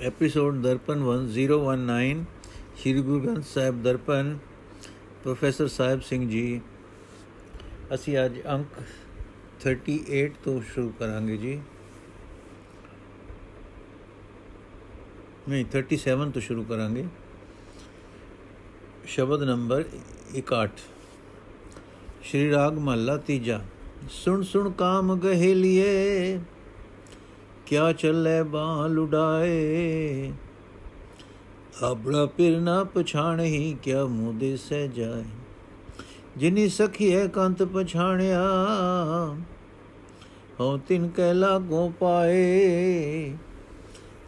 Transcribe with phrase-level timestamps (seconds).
[0.00, 2.24] Episode Darpan 1019
[2.76, 4.36] Shri Guru Granth Sahib Darpan
[5.22, 6.60] professor Sahib Singh ji
[7.94, 8.76] ਅਸੀਂ ਅੱਜ ਅੰਕ
[9.66, 11.58] 38 ਤੋਂ ਸ਼ੁਰੂ ਕਰਾਂਗੇ ਜੀ
[15.48, 17.04] ਨਹੀਂ 37 ਤੋਂ ਸ਼ੁਰੂ ਕਰਾਂਗੇ
[19.06, 19.84] ਸ਼ਬਦ ਨੰਬਰ
[20.34, 20.84] 61
[22.22, 23.60] ਸ਼੍ਰੀ ਰਾਗ ਮਹੱਲਾ ਤੀਜਾ
[24.12, 26.38] ਸੁਣ ਸੁਣ ਕਾਮ ਗਹਿਲੀਏ
[27.68, 30.32] ਕਿਆ ਚੱਲੇ ਬਾਹ ਲੁਡਾਏ
[31.82, 35.24] ਆਪਣਾ ਪਿਰ ਨਾ ਪਛਾਣਹੀ ਕਿਆ ਮੂੰਹ ਦੇ ਸਹਿ ਜਾਏ
[36.36, 38.40] ਜਿਨੀ ਸਖੀਏ ਕੰਤ ਪਛਾਣਿਆ
[40.60, 43.32] ਹਉ ਤਿਨ ਕਹਿ ਲਾਗੋ ਪਾਏ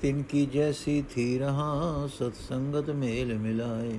[0.02, 3.98] ਤਿਨ ਕੀ ਜੈਸੀ ਥੀ ਰਹਾ ਸਤ ਸੰਗਤ ਮੇਲ ਮਿਲਾਏ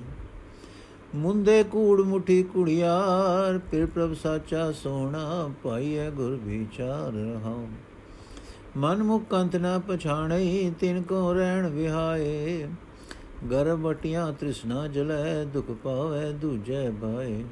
[1.14, 7.66] ਮੁੰਦੇ ਕੂੜ ਮੁਠੀ ਕੁੜਿਆਰ ਫਿਰ ਪ੍ਰਭ ਸਾਚਾ ਸੋਣਾ ਪਾਈਐ ਗੁਰ ਵਿਚਾਰ ਰਹਾਉ
[8.76, 12.68] ਮਨ ਮੁਖ ਅੰਤ ਨ ਪਛਾਣਈ ਤਿਨ ਕੋ ਰਹਿਣ ਵਿਹਾਏ।
[13.50, 17.44] ਗਰਬਟੀਆਂ ਤ੍ਰਿਸ਼ਨਾ ਜਲੈ, ਦੁਖ ਪਾਵੇ ਦੂਜੈ ਭਾਏ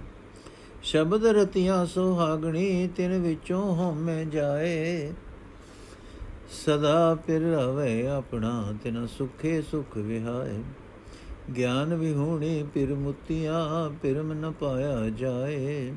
[0.82, 5.12] ਸ਼ਬਦ ਰਤੀਆਂ ਸੁਹਾਗਣੀ ਤਿਨ ਵਿੱਚੋਂ ਹਉਮੈ ਜਾਏ।
[6.64, 10.58] ਸਦਾ ਪਿਰ ਰਵੇ ਆਪਣਾ, ਤਿਨ ਸੁਖੇ ਸੁਖ ਵਿਹਾਏ।
[11.56, 15.92] ਗਿਆਨ ਵਿਹੂਣੀ ਪਿਰ ਮੁਤੀਆਂ ਪਿਰਮ ਨ ਪਾਇਆ ਜਾਏ।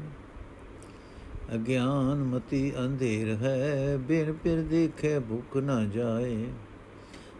[1.55, 6.45] ਅਗਿਆਨ ਮਤੀ ਅੰਧੇਰ ਹੈ, ਬਿਨ ਪਿਰ ਦੇਖੇ ਭੁਖ ਨ ਜਾਏ।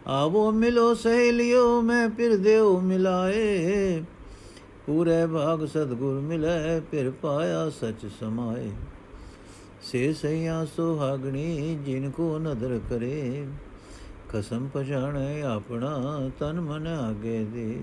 [0.06, 4.02] ਆਵੋ ਮਿਲੋ ਸਹੇਲਿਓ, ਮੈਂ ਪਿਰ ਦੇਉ ਮਿਲਾਏ।
[4.86, 8.70] ਪੂਰੇ ਭਾਗ ਸਤਗੁਰ ਮਿਲੇ, ਪਿਰ ਪਾਇਆ ਸਚ ਸਮਾਏ।
[9.82, 13.46] ਸੇ ਸਈਆ ਸੁਹਾਗਣੀ, ਜਿਨ ਕੋ ਨਦਰ ਕਰੇ।
[14.32, 17.80] ਕਸਮ ਪਛਾਣੇ ਆਪਣਾ, ਤਨ ਮਨ ਆਗੇ ਦੇ।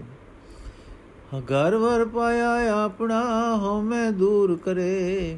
[1.39, 3.22] ਘਰ ਵਰ ਪਾਇਆ ਆਪਣਾ
[3.58, 5.38] ਹਉਮੈ ਦੂਰ ਕਰੇ।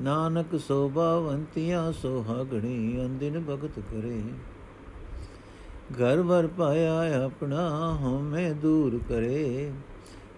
[0.00, 4.20] ਨਾਨਕ ਸੋਭਾਵੰਤੀਆਂ ਸੁਹਾਗਣੀ ਅੰਦਿਨ ਭਗਤ ਕਰੇ।
[5.92, 9.70] ਘਰ ਵਰ ਪਾਇਆ ਆਪਣਾ ਹਉਮੈ ਦੂਰ ਕਰੇ।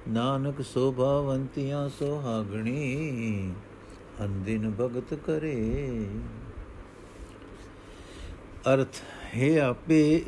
[0.08, 3.52] ਨਾਨਕ ਸੋਭਾਵੰਤੀਆਂ ਸੁਹਾਗਣੀ
[4.24, 6.06] ਅੰਦਿਨ ਭਗਤ ਕਰੇ।
[8.74, 9.00] ਅਰਥ,
[9.36, 10.24] ਹੈ ਆਪੇ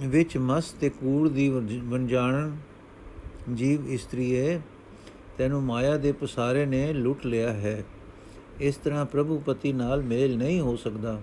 [0.00, 1.48] ਵਿੱਚ ਮਸਤ ਤੇ ਕੂੜ ਦੀ
[1.84, 2.56] ਵੰਜਾਣ
[3.54, 4.60] ਜੀਵ ਇਸਤਰੀ ਹੈ,
[5.38, 7.82] ਤੈਨੂੰ ਮਾਇਆ ਦੇ ਪਸਾਰੇ ਨੇ ਲੁੱਟ ਲਿਆ ਹੈ।
[8.62, 11.22] ਇਸ ਤਰ੍ਹਾਂ ਪ੍ਰਭੂ ਪਤੀ ਨਾਲ ਮੇਲ ਨਹੀਂ ਹੋ ਸਕਦਾ।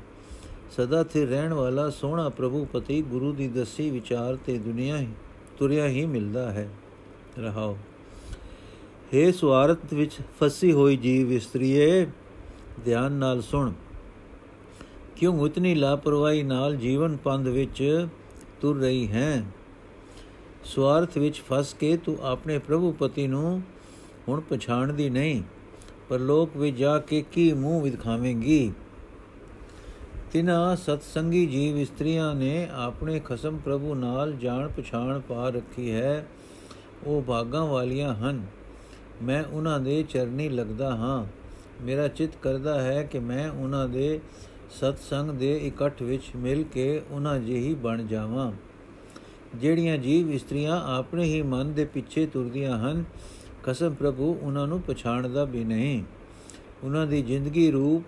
[0.71, 5.07] ਸਦਾ ਸਥਿਰ ਰਹਿਣ ਵਾਲਾ ਸੋਹਣਾ ਪ੍ਰਭੂ ਪਤੀ ਗੁਰੂ ਦੀ ਦੱਸੀ ਵਿਚਾਰ ਤੇ ਦੁਨੀਆ ਹੀ,
[5.57, 6.69] ਤੁਰਿਆ ਹੀ ਮਿਲਦਾ ਹੈ।
[7.39, 7.77] ਰਹਾਓ।
[9.13, 12.07] हे ਸਵਾਰਥ ਵਿੱਚ ਫਸੀ ਹੋਈ ਜੀਵ ਇਸਤਰੀਏ,
[12.85, 13.73] ਧਿਆਨ ਨਾਲ ਸੁਣ।
[15.15, 18.07] ਕਿਉਂ ਇਤਨੀ ਲਾਪਰਵਾਹੀ ਨਾਲ ਜੀਵਨ ਪੰਧ ਵਿੱਚ
[18.61, 19.43] ਤੁਰ ਰਹੀ ਹੈ?
[20.63, 23.61] ਸਵਾਰਥ ਵਿੱਚ ਫਸ ਕੇ ਤੂੰ ਆਪਣੇ ਪ੍ਰਭੂ ਪਤੀ ਨੂੰ
[24.27, 25.43] ਹੁਣ ਪਛਾਣਦੀ ਨਹੀਂ।
[26.09, 28.73] ਪਰ ਲੋਕ ਵਿੱਚ ਜਾ ਕੇ ਕੀ ਮੂੰਹ ਵਿਖਾਵੇਂਗੀ?
[30.31, 36.27] ਤਿਨਾ ਸਤਸੰਗੀ ਜੀਵ ਇਸਤਰੀਆਂ ਨੇ ਆਪਣੇ ਖਸਮ ਪ੍ਰਭੂ ਨਾਲ ਜਾਣ ਪਛਾਣ ਪਾ ਰੱਖੀ ਹੈ।
[37.03, 38.45] ਉਹ ਭਾਗਾਂ ਵਾਲੀਆਂ ਹਨ।
[39.23, 41.25] ਮੈਂ ਉਹਨਾਂ ਦੇ ਚਰਨੀ ਲੱਗਦਾ ਹਾਂ।
[41.81, 44.19] ਮੇਰਾ ਚਿੱਤ ਕਰਦਾ ਹੈ ਕਿ ਮੈਂ ਉਹਨਾਂ ਦੇ
[44.71, 48.51] ਸਤਸੰਗ ਦੇ ਇਕੱਠ ਵਿੱਚ ਮਿਲ ਕੇ ਉਹਨਾਂ ਜਿਹੀ ਬਣ ਜਾਵਾਂ।
[49.55, 53.03] ਜਿਹੜੀਆਂ ਜੀਵ ਇਸਤਰੀਆਂ ਆਪਣੇ ਹੀ ਮਨ ਦੇ ਪਿੱਛੇ ਤੁਰਦੀਆਂ ਹਨ
[53.63, 56.03] ਕਸਮ ਪ੍ਰਭੂ, ਉਹਨਾਂ ਨੂੰ ਪਛਾਣਦਾ ਵੀ ਨਹੀਂ।
[56.83, 58.03] ਉਹਨਾਂ ਦੀ ਜ਼ਿੰਦਗੀ ਰੂਪ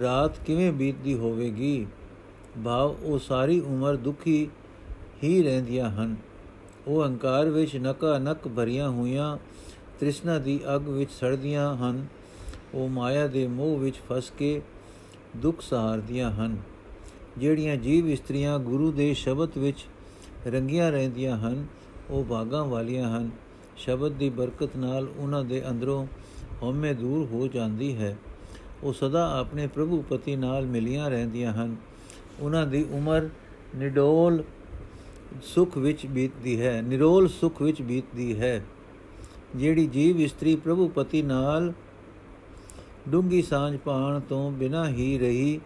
[0.00, 1.86] ਰਾਤ ਕਿਵੇਂ ਬੀਤਦੀ ਹੋਵੇਗੀ?
[2.64, 4.48] ਭਾਵ ਉਹ ਸਾਰੀ ਉਮਰ ਦੁਖੀ
[5.24, 6.16] ਹੀ ਰਹਿੰਦੀਆਂ ਹਨ।
[6.86, 9.38] ਉਹ ਹੰਕਾਰ ਵਿੱਚ ਨਕਾ ਨਕ ਭਰੀਆਂ ਹੋਈਆਂ
[10.00, 12.06] ਤ੍ਰਿਸ਼ਨਾ ਦੀ ਅਗ ਵਿੱਚ ਸੜਦੀਆਂ ਹਨ।
[12.74, 14.62] ਉਹ ਮਾਇਆ ਦੇ ਮੋਹ ਵਿੱਚ ਫਸ ਕੇ
[15.36, 16.56] ਦੁੱਖ ਸਹਾਰਦੀਆਂ ਹਨ।
[17.38, 19.86] ਜਿਹੜੀਆਂ ਜੀਵ ਇਸਤਰੀਆਂ ਗੁਰੂ ਦੇ ਸ਼ਬਦ ਵਿੱਚ
[20.46, 21.66] ਰੰਗੀਆਂ ਰਹਿੰਦੀਆਂ ਹਨ,
[22.10, 23.30] ਉਹ ਭਾਗਾਂ ਵਾਲੀਆਂ ਹਨ।
[23.76, 26.06] ਸ਼ਬਦ ਦੀ ਬਰਕਤ ਨਾਲ ਉਹਨਾਂ ਦੇ ਅੰਦਰੋਂ
[26.62, 28.16] ਹਉਮੈ ਦੂਰ ਹੋ ਜਾਂਦੀ ਹੈ।
[28.82, 31.76] ਉਹ ਸਦਾ ਆਪਣੇ ਪ੍ਰਭੂ ਪਤੀ ਨਾਲ ਮਿਲੀਆਂ ਰਹਿੰਦੀਆਂ ਹਨ।
[32.40, 33.28] ਉਹਨਾਂ ਦੀ ਉਮਰ
[33.76, 34.44] ਨਿਡੋਲ
[35.42, 38.64] ਸੁਖ ਵਿੱਚ ਬੀਤਦੀ ਹੈ, ਨਿਰੋਲ ਸੁਖ ਵਿੱਚ ਬੀਤਦੀ ਹੈ।
[39.56, 41.72] ਜਿਹੜੀ ਜੀਵ ਇਸਤਰੀ ਪ੍ਰਭੂ ਪਤੀ ਨਾਲ
[43.08, 45.60] ਡੂੰਗੀ ਸਾਂਝ ਪਾਣ ਤੋਂ ਬਿਨਾ ਹੀ ਰਹੀ,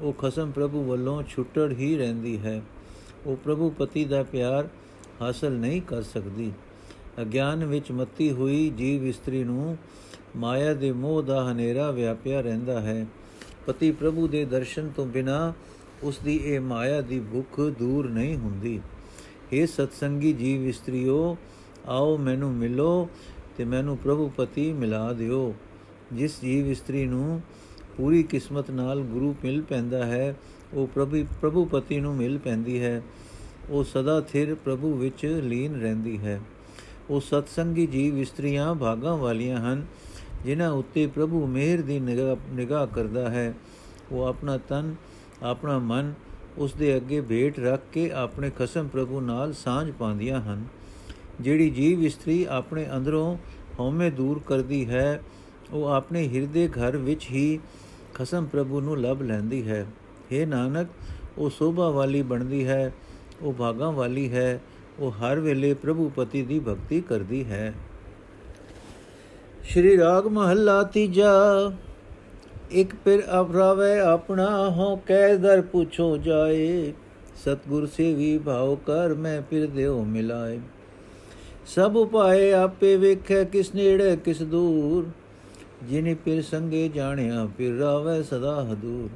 [0.00, 2.62] ਉਹ ਖਸਮ ਪ੍ਰਭੂ ਵੱਲੋਂ ਛੁੱਟੜ ਹੀ ਰਹਿੰਦੀ ਹੈ।
[3.26, 4.68] ਉਹ ਪ੍ਰਭੂ ਪਤੀ ਦਾ ਪਿਆਰ
[5.22, 6.52] ਹਾਸਲ ਨਹੀਂ ਕਰ ਸਕਦੀ।
[7.22, 9.76] ਅਗਿਆਨ ਵਿੱਚ ਮੱਤੀ ਹੋਈ, ਜੀਵ ਇਸਤਰੀ ਨੂੰ
[10.36, 13.06] ਮਾਇਆ ਦੇ ਮੋਹ ਦਾ ਹਨੇਰਾ ਵਿਆਪਿਆ ਰਹਿੰਦਾ ਹੈ।
[13.66, 15.52] ਪਤੀ ਪ੍ਰਭੂ ਦੇ ਦਰਸ਼ਨ ਤੋਂ ਬਿਨਾ
[16.02, 18.80] ਉਸ ਦੀ ਇਹ ਮਾਇਆ ਦੀ ਭੁੱਖ ਦੂਰ ਨਹੀਂ ਹੁੰਦੀ।
[19.52, 21.36] हे ਸਤਸੰਗੀ ਜੀਵ ਇਸਤਰੀਓ,
[21.86, 23.08] ਆਓ ਮੈਨੂੰ ਮਿਲੋ
[23.56, 25.54] ਤੇ ਮੈਨੂੰ ਪ੍ਰਭੂ ਪਤੀ ਮਿਲਾ ਦਿਓ।
[26.12, 27.40] ਜਿਸ ਜੀਵ ਇਸਤਰੀ ਨੂੰ
[27.96, 30.36] ਪੂਰੀ ਕਿਸਮਤ ਨਾਲ ਗੁਰੂ ਮਿਲ ਪੈਂਦਾ ਹੈ,
[30.74, 33.02] ਉਹ ਪ੍ਰਭੂ ਪ੍ਰਭੂ ਪਤੀ ਨੂੰ ਮਿਲ ਪੈਂਦੀ ਹੈ।
[33.70, 36.40] ਉਹ ਸਦਾ ਥਿਰ ਪ੍ਰਭੂ ਵਿੱਚ ਲੀਨ ਰਹਿੰਦੀ ਹੈ।
[37.10, 39.86] ਉਹ ਸਤਸੰਗੀ ਜੀਵ ਇਸਤਰੀਆਂ ਭਾਗਾਂ ਵਾਲੀਆਂ ਹਨ,
[40.44, 43.54] ਜਿਨ੍ਹਾਂ ਉੱਤੇ ਪ੍ਰਭੂ ਮਿਹਰ ਦੀ ਨਿਗਾਹ ਨਿਗਾਹ ਕਰਦਾ ਹੈ।
[44.12, 44.94] ਉਹ ਆਪਣਾ ਤਨ,
[45.42, 46.14] ਆਪਣਾ ਮਨ
[46.58, 50.64] ਉਸ ਦੇ ਅੱਗੇ ਭੇਟ ਰੱਖ ਕੇ ਆਪਣੇ ਖਸਮ ਪ੍ਰਭੂ ਨਾਲ ਸਾਂਝ ਪਾਉਂਦੀਆਂ ਹਨ।
[51.40, 53.36] ਜਿਹੜੀ ਜੀਵ ਇਸਤਰੀ ਆਪਣੇ ਅੰਦਰੋਂ
[53.80, 55.22] ਹਉਮੈ ਦੂਰ ਕਰਦੀ ਹੈ,
[55.70, 57.58] ਉਹ ਆਪਣੇ ਹਿਰਦੇ ਘਰ ਵਿੱਚ ਹੀ
[58.14, 59.86] ਖਸਮ ਪ੍ਰਭੂ ਨੂੰ ਲਭ ਲੈਂਦੀ ਹੈ।
[60.32, 60.88] हे ਨਾਨਕ,
[61.38, 62.92] ਉਹ ਸੋਭਾ ਵਾਲੀ ਬਣਦੀ ਹੈ,
[63.42, 64.60] ਉਹ ਭਾਗਾਂ ਵਾਲੀ ਹੈ
[65.00, 67.74] ਉਹ ਹਰ ਵੇਲੇ ਪ੍ਰਭੂ ਪਤੀ ਦੀ ਭਗਤੀ ਕਰਦੀ ਹੈ।
[69.64, 71.32] ਸ਼੍ਰੀ ਰਾਗ ਮਹੱਲਾ ਤੀਜਾ,
[72.70, 76.92] ਇਕ ਪਿਰ ਅਪਰਾਵੇ ਆਪਣਾ ਹੋ ਕਹਿ ਦਰ ਪੁੱਛੋ ਜਾਏ।
[77.36, 80.60] ਸਤਗੁਰ ਸੇਵੀ ਭਾਉ ਕਰ ਮੈਂ ਫਿਰ ਦਿਓ ਮਿਲਾਏ।
[81.66, 85.06] ਸਭ ਉਪਾਏ ਆਪੇ ਵੇਖੈ ਕਿਸ ਨੇੜੇ ਕਿਸ ਦੂਰ।
[85.84, 89.10] ਜਿਨੇ ਪਿਰ ਸੰਗੇ ਜਾਣਿਆ ਫਿਰ ਰਾਵੇ ਸਦਾ ਹਦੂਰ।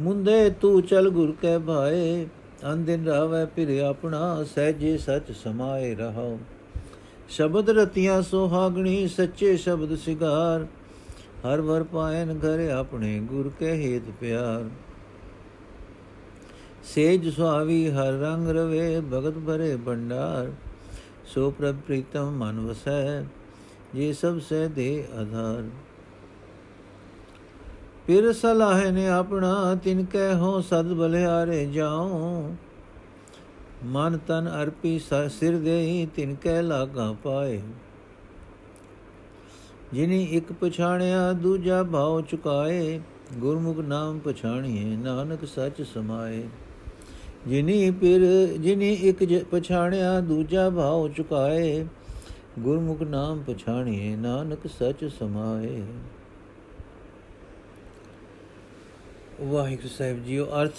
[0.00, 2.26] ਮੁੰਦੇ ਤੂੰ ਚਲ ਗੁਰ ਕੈ ਭਾਏ।
[2.64, 6.38] ਅੰਦਿਨ ਰਾਵੇ ਫਿਰ ਆਪਣਾ, ਸਹਿਜੇ ਸਚ ਸਮਾਏ ਰਹਾਓ
[7.28, 10.66] ਸ਼ਬਦ ਰਤੀਆਂ ਸੁਹਾਗਣੀ, ਸੱਚੇ ਸ਼ਬਦ ਸਿਗਾਰ।
[11.46, 14.68] ਹਰ ਵਰ ਪਾਇਨ ਘਰ ਆਪਣੇ ਗੁਰ ਕੇ ਹੇਤ ਪਿਆਰ।
[16.84, 20.50] ਸੇਜ ਸੁਆਵੀ ਹਰ ਰੰਗ ਰਵੇ, ਭਗਤ ਭਰੇ ਭੰਡਾਰ।
[21.26, 23.22] ਸੋ ਪ੍ਰਭ ਪ੍ਰੀਤਮ ਮਨ ਵਸੈ,
[23.94, 25.64] ਜੇ ਸਭ ਸੇ ਦੇ ਆਧਾਰ।
[28.10, 32.54] ਫਿਰ ਸਲਾਹ ਨੇ ਆਪਣਾ, ਤਿਨ ਕੈ ਹੋ ਸਦ ਬਲਿਆਰੇ ਜਾਉ।
[33.84, 34.98] ਮਨ ਤਨ ਅਰਪੀ
[35.28, 37.60] ਸਿਰ ਦੇਈ, ਤਿਨ ਕੈ ਲਾਗਾ ਪਾਏ।
[39.92, 43.00] ਜਿਨੀ ਇੱਕ ਪਛਾਣਿਆ, ਦੂਜਾ ਭਾਉ ਚੁਕਾਏ।
[43.38, 46.42] ਗੁਰਮੁਖ ਨਾਮ ਪਛਾਣੀਏ, ਨਾਨਕ ਸੱਚ ਸਮਾਏ।
[47.46, 51.86] ਜਿਨੀ ਪਿਰ ਜਿਨੀ ਇੱਕ ਪਛਾਣਿਆ, ਦੂਜਾ ਭਾਉ ਚੁਕਾਏ।
[52.58, 55.82] ਗੁਰਮੁਖ ਨਾਮ ਪਛਾਣੀਏ, ਨਾਨਕ ਸੱਚ ਸਮਾਏ।
[59.42, 60.72] ਵਾਹਿਗੁਰੂ ਸਾਹਿਬ ਜੀਓ, ਅਰਥ,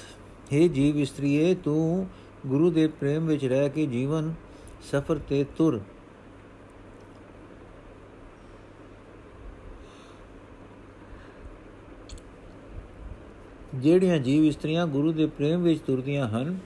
[0.54, 2.08] ਹੈ ਜੀਵ ਇਸਤਰੀਏ, ਤੂੰ
[2.48, 4.34] ਗੁਰੂ ਦੇ ਪ੍ਰੇਮ ਵਿੱਚ ਰਹਿ ਕੇ ਜੀਵਨ,
[4.92, 5.80] ਸਫਰ ਤੇ ਤੁਰ।
[13.76, 16.58] ਜਿਹੜੀਆਂ ਜੀਵ ਇਸਤਰੀਆਂ ਗੁਰੂ ਦੇ ਪ੍ਰੇਮ ਵਿੱਚ ਤੁਰਦੀਆਂ ਹਨ,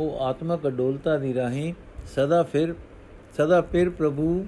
[0.00, 1.74] ਉਹ ਆਤਮਕ ਅਡੋਲਤਾ ਦੀ ਰਾਹੀਂ
[2.14, 2.74] ਸਦਾ ਫਿਰ
[3.36, 4.46] ਸਦਾ ਫਿਰ ਪ੍ਰਭੂ,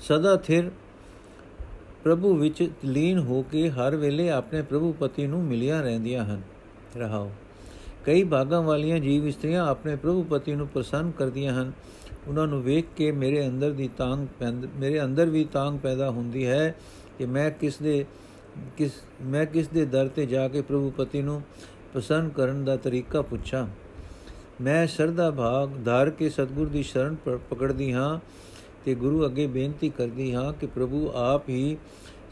[0.00, 0.70] ਸਦਾ ਥਿਰ
[2.04, 6.42] ਪ੍ਰਭੂ ਵਿੱਚ ਲੀਨ ਹੋ ਕੇ ਹਰ ਵੇਲੇ ਆਪਣੇ ਪ੍ਰਭੂ ਪਤੀ ਨੂੰ ਮਿਲਿਆ ਰਹਿੰਦੀਆਂ ਹਨ।
[6.96, 7.30] ਰਹਾਓ।
[8.04, 11.72] ਕਈ ਭਾਗਾਂ ਵਾਲੀਆਂ ਜੀਵ ਇਸਤਰੀਆਂ ਆਪਣੇ ਪ੍ਰਭੂ ਪਤੀ ਨੂੰ ਪ੍ਰਸੰਨ ਕਰਦੀਆਂ ਹਨ।
[12.28, 14.26] ਉਹਨਾਂ ਨੂੰ ਵੇਖ ਕੇ ਮੇਰੇ ਅੰਦਰ ਦੀ ਤਾਂਗ
[14.76, 16.74] ਮੇਰੇ ਅੰਦਰ ਵੀ ਤਾਂਗ ਪੈਦਾ ਹੁੰਦੀ ਹੈ
[17.18, 18.04] ਕਿ ਮੈਂ ਕਿਸ ਦੇ,
[18.76, 18.92] ਕਿਸ,
[19.22, 21.42] ਮੈਂ ਕਿਸ ਦੇ ਦਰ ਤੇ ਜਾ ਕੇ ਪ੍ਰਭੂ ਪਤੀ ਨੂੰ
[21.92, 23.66] ਪ੍ਰਸੰਨ ਕਰਨ ਦਾ ਤਰੀਕਾ ਪੁੱਛਾਂ।
[24.60, 27.16] ਮੈਂ ਸਰਦਾ ਭਾਗ ਧਾਰ ਕੇ ਸਤਗੁਰ ਦੀ ਸ਼ਰਨ
[27.50, 28.18] ਪਕੜਦੀ ਹਾਂ।
[28.84, 31.76] ਤੇ ਗੁਰੂ ਅੱਗੇ ਬੇਨਤੀ ਕਰਦੀ ਹਾਂ ਕਿ ਪ੍ਰਭੂ ਆਪ ਹੀ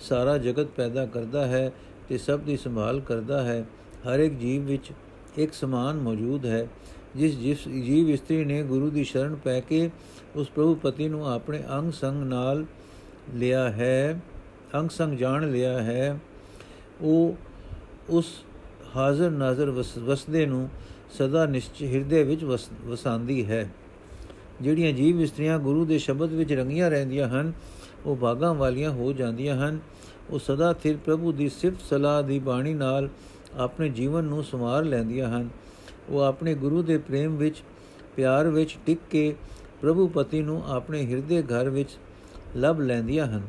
[0.00, 1.72] ਸਾਰਾ ਜਗਤ ਪੈਦਾ ਕਰਦਾ ਹੈ
[2.08, 3.64] ਤੇ ਸਭ ਦੀ ਸੰਭਾਲ ਕਰਦਾ ਹੈ।
[4.08, 4.92] ਹਰ ਇੱਕ ਜੀਵ ਵਿੱਚ
[5.36, 6.68] ਇੱਕ ਸਮਾਨ ਮੌਜੂਦ ਹੈ।
[7.16, 9.90] ਜਿਸ ਜਿਸ ਜੀਵ ਇਸਤਰੀ ਨੇ ਗੁਰੂ ਦੀ ਸ਼ਰਨ ਪੈ ਕੇ
[10.36, 12.64] ਉਸ ਪ੍ਰਭੂ ਪਤੀ ਨੂੰ ਆਪਣੇ ਅੰਗ ਸੰਗ ਨਾਲ
[13.34, 14.20] ਲਿਆ ਹੈ,
[14.74, 16.18] ਅੰਗ ਸੰਗ ਜਾਣ ਲਿਆ ਹੈ,
[17.00, 17.36] ਉਹ
[18.10, 18.26] ਉਸ
[18.96, 20.68] ਹਾਜ਼ਰ ਨਾਜ਼ਰ ਵਸਦੇ ਨੂੰ
[21.18, 22.44] ਸਦਾ ਨਿਸ਼ਚਿ, ਹਿਰਦੇ ਵਿੱਚ
[22.84, 23.70] ਵਸਾਂਦੀ ਹੈ।
[24.60, 27.52] ਜਿਹੜੀਆਂ ਜੀਵ ਇਸਤਰੀਆਂ ਗੁਰੂ ਦੇ ਸ਼ਬਦ ਵਿੱਚ ਰੰਗੀਆਂ ਰਹਿੰਦੀਆਂ ਹਨ,
[28.06, 29.78] ਉਹ ਭਾਗਾਂ ਵਾਲੀਆਂ ਹੋ ਜਾਂਦੀਆਂ ਹਨ।
[30.30, 33.08] ਉਹ ਸਦਾ ਥਿਰ ਪ੍ਰਭੂ ਦੀ ਸਿਫਤ ਸਲਾਹ ਦੀ ਬਾਣੀ ਨਾਲ
[33.58, 35.48] ਆਪਣੇ ਜੀਵਨ ਨੂੰ ਸਮਾਰ ਲੈਂਦੀਆਂ ਹਨ।
[36.08, 37.62] ਉਹ ਆਪਣੇ ਗੁਰੂ ਦੇ ਪ੍ਰੇਮ ਵਿੱਚ,
[38.16, 39.34] ਪਿਆਰ ਵਿੱਚ ਟਿਕ ਕੇ
[39.80, 41.90] ਪ੍ਰਭੂ ਪਤੀ ਨੂੰ ਆਪਣੇ ਹਿਰਦੇ ਘਰ ਵਿੱਚ
[42.56, 43.42] ਲਭ ਲੈਂਦੀਆਂ ਹਨ।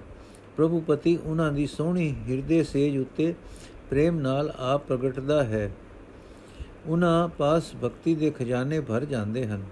[0.58, 3.34] ਪ੍ਰਭੂ ਪਤੀ ਉਹਨਾਂ ਦੀ ਸੋਹਣੀ ਹਿਰਦੇ ਸੇਜ ਉੱਤੇ
[3.90, 5.72] ਪ੍ਰੇਮ ਨਾਲ ਆਪ ਪ੍ਰਗਟਦਾ ਹੈ।
[6.86, 9.64] ਉਹਨਾਂ ਪਾਸ ਭਗਤੀ ਦੇ ਖਜ਼ਾਨੇ ਭਰ ਜਾਂਦੇ ਹਨ।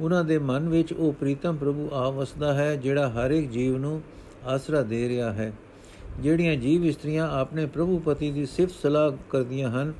[0.00, 4.02] ਉਹਨਾਂ ਦੇ ਮਨ ਵਿੱਚ ਉਹ ਪ੍ਰੀਤਮ ਪ੍ਰਭੂ ਆ ਵਸਦਾ ਹੈ, ਜਿਹੜਾ ਹਰ ਇੱਕ ਜੀਵ ਨੂੰ
[4.46, 5.52] ਆਸਰਾ ਦੇ ਰਿਹਾ ਹੈ।
[6.20, 9.92] ਜਿਹੜੀਆਂ ਜੀਵ ਇਸਤਰੀਆਂ ਆਪਣੇ ਪ੍ਰਭੂ ਪਤੀ ਦੀ ਸਿਫਤ ਸਲਾਹ ਕਰਦੀਆਂ ਹਨ,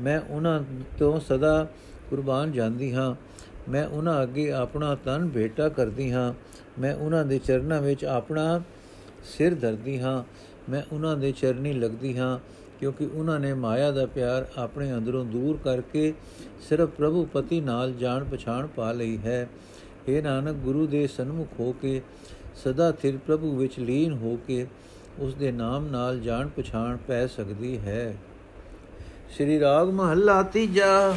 [0.00, 0.62] ਮੈਂ ਉਹਨਾਂ
[0.98, 1.68] ਤੋਂ ਸਦਾ
[2.10, 3.14] ਕੁਰਬਾਨ ਜਾਂਦੀ ਹਾਂ।
[3.70, 6.34] ਮੈਂ ਉਹਨਾਂ ਅੱਗੇ ਆਪਣਾ ਤਨ ਭੇਟਾ ਕਰਦੀ ਹਾਂ।
[6.80, 8.62] ਮੈਂ ਉਹਨਾਂ ਦੇ ਚਰਨਾਂ ਵਿੱਚ ਆਪਣਾ
[9.24, 10.24] ਸਿਰ ਧਰਦੀ ਹਾਂ।
[10.70, 12.38] ਮੈਂ ਉਹਨਾਂ ਦੇ ਚਰਨੀ ਲੱਗਦੀ ਹਾਂ।
[12.84, 16.14] ਕਿਉਂਕਿ ਉਹਨਾਂ ਨੇ ਮਾਇਆ ਦਾ ਪਿਆਰ ਆਪਣੇ ਅੰਦਰੋਂ ਦੂਰ ਕਰਕੇ
[16.68, 19.48] ਸਿਰਫ ਪ੍ਰਭੂ ਪਤੀ ਨਾਲ ਜਾਣ ਪਛਾਣ ਪਾ ਲਈ ਹੈ।
[20.08, 22.02] ਇਹ ਨਾਨਕ, ਗੁਰੂ ਦੇ ਸਨਮੁਖ ਹੋ ਕੇ,
[22.64, 24.66] ਸਦਾ ਥਿਰ ਪ੍ਰਭੂ ਵਿੱਚ ਲੀਨ ਹੋ ਕੇ,
[25.18, 28.16] ਉਸ ਦੇ ਨਾਮ ਨਾਲ ਜਾਣ ਪਛਾਣ ਪੈ ਸਕਦੀ ਹੈ।
[29.30, 31.14] ਸ੍ਰੀ ਰਾਗ ਮਹੱਲਾ ਤੀਜਾ।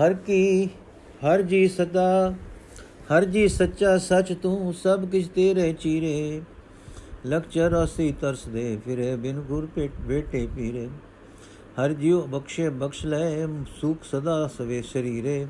[0.00, 0.66] ਹਰ ਕੀ,
[1.26, 2.34] ਹਰ ਜੀ ਸਦਾ,
[3.12, 6.42] ਹਰ ਜੀ ਸੱਚਾ ਸੱਚ ਤੂੰ ਸਭ ਕਿਛ ਤੇਰੇ ਚੀਰੇ।
[7.26, 10.88] ਲਖ ਚਰਾਸੀ ਤਰਸ ਦੇ ਫਿਰੇ, ਬਿਨ ਗੁਰ ਪੇਟ ਬੇਟੇ ਪੀਰੇ।
[11.80, 13.46] ਹਰ ਜਿਉ ਬਖਸ਼ੇ ਬਖਸ਼ ਲੈ,
[13.80, 15.46] ਸੁਖ ਸਦਾ ਸਵੇ ਸ਼ਰੀਰੇ।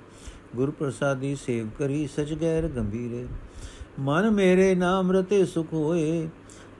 [0.56, 3.26] ਗੁਰ ਪ੍ਰਸਾਦੀ ਸੇਵ ਕਰੀ, ਸਚ ਗੈਰ ਗੰਭੀਰੇ।
[3.98, 6.28] ਮਨ ਮੇਰੇ ਨਾਮ ਰਤੇ ਸੁਖ ਹੋਏ,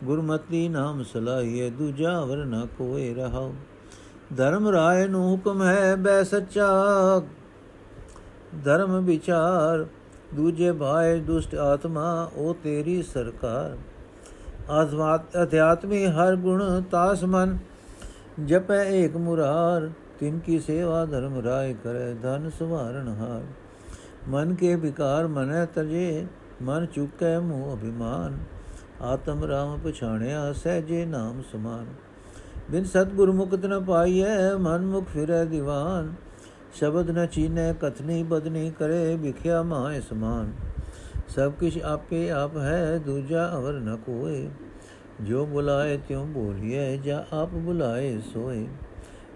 [0.05, 3.53] ਗੁਰਮਤੀ ਨਾਮ ਸਲਾਹੀਏ, ਦੂਜਾ ਵਰ ਨ ਕੋਏ ਰਹਾਉ।
[4.37, 6.69] ਧਰਮ ਰਾਏ ਨੂੰ ਹੁਕਮ ਹੈ ਬੈ ਸੱਚਾ।
[8.65, 9.87] ਧਰਮ ਵਿਚਾਰ,
[10.35, 13.79] ਦੂਜੇ ਭਾਏ ਦੁਸ਼ਟ ਆਤਮਾ, ਉਹ ਤੇਰੀ ਸਰਕਾਰ।
[14.71, 17.59] ਆਜ਼ਮਾਤ ਅਧਿਆਤਮੀ ਹਰ ਗੁਣ ਤਾਸ ਮਨ,
[18.45, 19.91] ਜਪੈ ਏਕ ਮੁਰਾਰ,
[20.21, 23.43] ਤਿਨ ਕੀ ਸੇਵਾ ਧਰਮ ਰਾਏ ਕਰੇ ਧਨ ਸਵਾਰਨ ਹਾਰ।
[24.29, 26.27] ਮਨ ਕੇ ਵਿਕਾਰ ਮਨੈ ਤਜੇ
[26.63, 28.39] ਮਨ ਚੁਕੈ ਮੂਹ ਅਭਿਮਾਨ,
[29.03, 31.87] ਆਤਮ ਰਾਮ ਪਛਾਣਿਆ ਸਹਜੇ ਨਾਮ ਸਮਾਨ।
[32.71, 36.15] ਬਿਨ ਸਤਗੁਰ ਮੁਕਤ ਨ ਪਾਈਐ ਮਨ ਮੁਖ ਫਿਰੈ ਦੀਵਾਨ।
[36.75, 40.53] ਸ਼ਬਦ ਨ ਚੀਨੈ, ਕਥਨੀ ਬਦਨੀ ਕਰੇ, ਵਿਖਿਆ ਮਾਇ ਸਮਾਨ।
[41.29, 44.49] ਸਭ ਕਿਛ ਆਪੇ ਆਪ ਹੈ ਦੂਜਾ ਅਵਰ ਨ ਕੋਏ
[45.23, 48.67] ਜੋ ਬੁਲਾਏ ਤਿਉ ਬੋਲੀਏ ਜਾਂ ਆਪ ਬੁਲਾਏ ਸੋਏ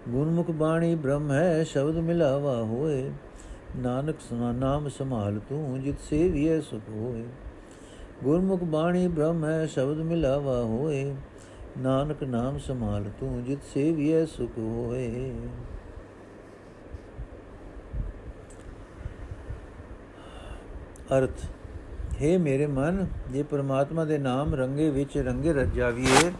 [0.09, 3.11] ਗੁਰਮੁਖ ਬਾਣੀ ਬ੍ਰਹਮ ਹੈ ਸ਼ਬਦ ਮਿਲਾਵਾ ਹੋਏ
[3.75, 7.23] ਨਾਨਕ ਸਮਾ ਨਾਮ ਸੰਭਾਲ ਤੂੰ ਜਿਤ ਸੇਵੀਏ ਸੁਖ ਹੋਏ
[8.23, 11.13] ਗੁਰਮੁਖ ਬਾਣੀ ਬ੍ਰਹਮ ਹੈ ਸ਼ਬਦ ਮਿਲਾਵਾ ਹੋਏ
[11.77, 15.31] ਨਾਨਕ ਨਾਮ ਸੰਭਾਲ ਤੂੰ ਜਿਤ ਸੇਵੀਏ ਸੁਖ ਹੋਏ
[21.13, 21.45] ਅਰਥ
[22.19, 26.31] हे ਮੇਰੇ ਮਨ, ਜੇ ਪ੍ਰਮਾਤਮਾ ਦੇ ਨਾਮ ਰੰਗੇ ਵਿੱਚ ਰੰਗੇ ਰਜ ਜਾਵੀਏ।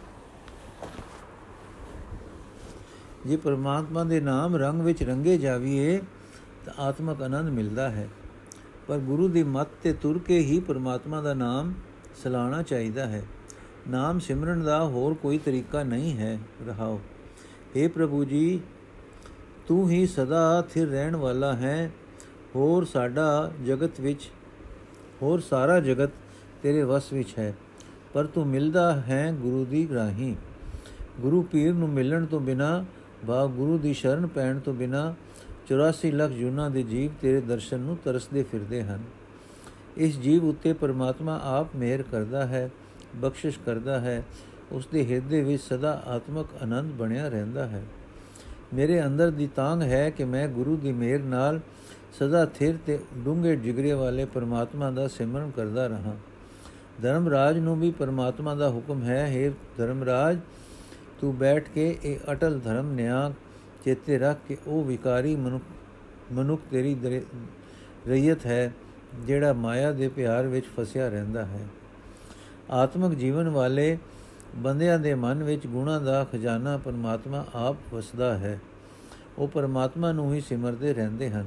[3.26, 6.00] ਜੇ ਪ੍ਰਮਾਤਮਾ ਦੇ ਨਾਮ ਰੰਗ ਵਿੱਚ ਰੰਗੇ ਜਾਵੀਏ,
[6.66, 8.08] ਤਾਂ ਆਤਮਕ ਆਨੰਦ ਮਿਲਦਾ ਹੈ।
[8.88, 11.74] ਪਰ ਗੁਰੂ ਦੀ ਮੱਤ ਤੇ ਤੁਰ ਕੇ ਹੀ ਪ੍ਰਮਾਤਮਾ ਦਾ ਨਾਮ
[12.22, 13.22] ਸਲਾਣਾ ਚਾਹੀਦਾ ਹੈ।
[13.88, 17.00] ਨਾਮ ਸਿਮਰਨ ਦਾ ਹੋਰ ਕੋਈ ਤਰੀਕਾ ਨਹੀਂ ਹੈ। ਰਹਾਓ।
[17.76, 18.60] हे ਪ੍ਰਭੂ ਜੀ,
[19.68, 21.90] ਤੂੰ ਹੀ ਸਦਾ ਥਿਰ ਰਹਿਣ ਵਾਲਾ ਹੈ।
[22.56, 24.30] ਹੋਰ ਸਾਡਾ ਜਗਤ ਵਿੱਚ
[25.22, 26.10] ਹੋਰ ਸਾਰਾ ਜਗਤ
[26.62, 27.54] ਤੇਰੇ ਵਸ ਵਿੱਚ ਹੈ,
[28.12, 30.34] ਪਰ ਤੂੰ ਮਿਲਦਾ ਹੈ ਗੁਰੂ ਦੀ ਰਾਹੀਂ।
[31.20, 32.84] ਗੁਰੂ ਪੀਰ ਨੂੰ ਮਿਲਣ ਤੋਂ ਬਿਨਾ
[33.24, 35.14] ਬਾ ਗੁਰੂ ਦੀ ਸ਼ਰਨ ਪੈਣ ਤੋਂ ਬਿਨਾ
[35.66, 39.00] 84 ਲੱਖ ਜੁਨਾ ਦੇ ਜੀਵ ਤੇਰੇ ਦਰਸ਼ਨ ਨੂੰ ਤਰਸਦੇ ਫਿਰਦੇ ਹਨ।
[39.96, 42.70] ਇਸ ਜੀਵ ਉੱਤੇ ਪਰਮਾਤਮਾ ਆਪ ਮਿਹਰ ਕਰਦਾ ਹੈ,
[43.16, 44.22] ਬਖਸ਼ਿਸ਼ ਕਰਦਾ ਹੈ
[44.72, 47.82] ਉਸ ਦੇ ਹਿਰਦੇ ਵਿੱਚ ਸਦਾ ਆਤਮਕ ਆਨੰਦ ਬਣਿਆ ਰਹਿੰਦਾ ਹੈ।
[48.74, 51.60] ਮੇਰੇ ਅੰਦਰ ਦੀ ਤਾਂਗ ਹੈ ਕਿ ਮੈਂ ਗੁਰੂ ਦੀ ਮਿਹਰ ਨਾਲ
[52.12, 56.16] ਸਦਾ ਥਿਰ ਤੇ ਡੂੰਘੇ ਜਿਗਰੇ ਵਾਲੇ ਪਰਮਾਤਮਾ ਦਾ ਸਿਮਰਨ ਕਰਦਾ ਰਹਾ।
[57.02, 60.38] ਧਰਮਰਾਜ ਨੂੰ ਵੀ ਪਰਮਾਤਮਾ ਦਾ ਹੁਕਮ ਹੈ हे ਧਰਮਰਾਜ,
[61.20, 63.30] ਤੂੰ ਬੈਠ ਕੇ ਇਹ ਅਟਲ ਧਰਮ ਨਿਆਂ
[63.84, 65.64] ਚੇਤੇ ਰੱਖ ਕੇ ਉਹ ਵਿਕਾਰੀ ਮਨੁੱਖ
[66.32, 66.96] ਮਨੁੱਖ ਤੇਰੀ
[68.08, 68.72] ਰਈਅਤ ਹੈ,
[69.26, 71.66] ਜਿਹੜਾ ਮਾਇਆ ਦੇ ਪਿਆਰ ਵਿੱਚ ਫਸਿਆ ਰਹਿੰਦਾ ਹੈ।
[72.70, 73.96] ਆਤਮਿਕ ਜੀਵਨ ਵਾਲੇ
[74.56, 78.58] ਬੰਦਿਆਂ ਦੇ ਮਨ ਵਿੱਚ ਗੁਣਾ ਦਾ ਖਜ਼ਾਨਾ ਪਰਮਾਤਮਾ ਆਪ ਵਸਦਾ ਹੈ।
[79.38, 81.46] ਉਹ ਪਰਮਾਤਮਾ ਨੂੰ ਹੀ ਸਿਮਰਦੇ ਰਹਿੰਦੇ ਹਨ।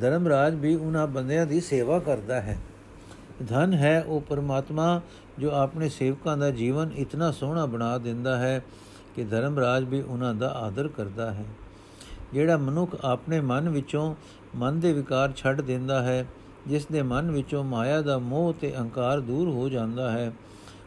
[0.00, 2.58] ਧਰਮਰਾਜ ਵੀ ਉਹਨਾਂ ਬੰਦਿਆਂ ਦੀ ਸੇਵਾ ਕਰਦਾ ਹੈ।
[3.48, 5.00] ਧਨ ਹੈ ਉਹ ਪਰਮਾਤਮਾ
[5.38, 8.62] ਜੋ ਆਪਣੇ ਸੇਵਕਾਂ ਦਾ ਜੀਵਨ ਇਤਨਾ ਸੋਹਣਾ ਬਣਾ ਦਿੰਦਾ ਹੈ
[9.16, 11.44] ਕਿ ਧਰਮਰਾਜ ਵੀ ਉਹਨਾਂ ਦਾ ਆਦਰ ਕਰਦਾ ਹੈ।
[12.32, 14.14] ਜਿਹੜਾ ਮਨੁੱਖ ਆਪਣੇ ਮਨ ਵਿੱਚੋਂ
[14.56, 16.26] ਮਨ ਦੇ ਵਿਕਾਰ ਛੱਡ ਦਿੰਦਾ ਹੈ,
[16.66, 20.32] ਜਿਸ ਦੇ ਮਨ ਵਿੱਚੋਂ ਮਾਇਆ ਦਾ ਮੋਹ ਤੇ ਅਹੰਕਾਰ ਦੂਰ ਹੋ ਜਾਂਦਾ ਹੈ,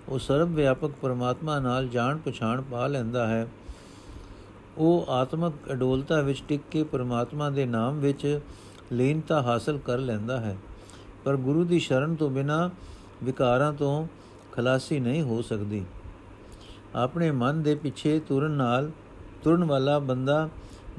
[0.09, 3.47] ਉਹ ਸਰਵ ਵਿਆਪਕ ਪਰਮਾਤਮਾ ਨਾਲ ਜਾਣ ਪਛਾਣ ਪਾ ਲੈਂਦਾ ਹੈ।
[4.77, 8.39] ਉਹ ਆਤਮਕ ਅਡੋਲਤਾ ਵਿੱਚ ਟਿਕ ਕੇ ਪਰਮਾਤਮਾ ਦੇ ਨਾਮ ਵਿੱਚ
[8.91, 10.57] ਲੀਨਤਾ ਹਾਸਲ ਕਰ ਲੈਂਦਾ ਹੈ।
[11.25, 12.69] ਪਰ ਗੁਰੂ ਦੀ ਸ਼ਰਨ ਤੋਂ ਬਿਨਾ
[13.23, 14.07] ਵਿਕਾਰਾਂ ਤੋਂ
[14.51, 15.85] ਖਲਾਸੀ ਨਹੀਂ ਹੋ ਸਕਦੀ।
[16.95, 18.91] ਆਪਣੇ ਮਨ ਦੇ ਪਿੱਛੇ ਤੁਰਨ ਨਾਲ
[19.43, 20.49] ਤੁਰਨ ਵਾਲਾ ਬੰਦਾ